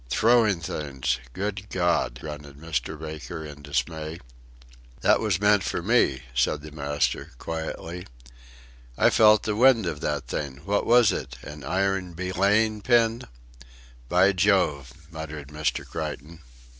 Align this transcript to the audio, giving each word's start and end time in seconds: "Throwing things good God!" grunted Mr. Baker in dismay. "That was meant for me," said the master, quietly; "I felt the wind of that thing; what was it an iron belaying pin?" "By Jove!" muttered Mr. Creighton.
"Throwing 0.09 0.61
things 0.61 1.19
good 1.31 1.69
God!" 1.69 2.17
grunted 2.21 2.57
Mr. 2.57 2.99
Baker 2.99 3.45
in 3.45 3.61
dismay. 3.61 4.19
"That 5.01 5.19
was 5.19 5.39
meant 5.39 5.61
for 5.63 5.83
me," 5.83 6.23
said 6.33 6.61
the 6.61 6.71
master, 6.71 7.33
quietly; 7.37 8.07
"I 8.97 9.11
felt 9.11 9.43
the 9.43 9.55
wind 9.55 9.85
of 9.85 9.99
that 10.01 10.25
thing; 10.25 10.57
what 10.65 10.87
was 10.87 11.11
it 11.11 11.35
an 11.43 11.63
iron 11.63 12.13
belaying 12.13 12.81
pin?" 12.81 13.25
"By 14.09 14.31
Jove!" 14.31 14.91
muttered 15.11 15.49
Mr. 15.49 15.87
Creighton. 15.87 16.39